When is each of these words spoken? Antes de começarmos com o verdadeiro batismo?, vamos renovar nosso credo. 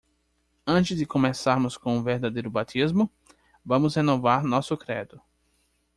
Antes 0.65 0.97
de 0.97 1.05
começarmos 1.05 1.77
com 1.77 1.95
o 1.95 2.01
verdadeiro 2.01 2.49
batismo?, 2.49 3.07
vamos 3.63 3.93
renovar 3.93 4.43
nosso 4.43 4.75
credo. 4.75 5.21